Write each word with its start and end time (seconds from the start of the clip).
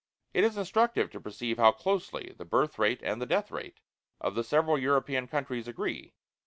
It 0.33 0.43
is 0.43 0.57
instructive 0.57 1.11
to 1.11 1.21
perceive 1.21 1.57
how 1.57 1.73
closely 1.73 2.33
the 2.35 2.43
birth 2.43 2.79
rate 2.79 3.01
and 3.03 3.21
the 3.21 3.27
death 3.27 3.51
rate 3.51 3.81
of 4.19 4.33
the 4.33 4.43
several 4.43 4.75
European 4.79 5.27
countries 5.27 5.67
agree. 5.67 6.15